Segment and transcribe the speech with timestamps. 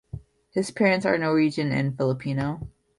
[0.49, 2.67] His parents are Norwegian and Filipino.